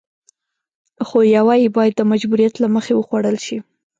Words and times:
خو 1.07 1.17
يوه 1.35 1.55
يې 1.61 1.67
بايد 1.75 1.93
د 1.97 2.01
مجبوريت 2.11 2.53
له 2.59 2.67
مخې 2.75 2.93
وخوړل 2.95 3.37
شي. 3.45 3.57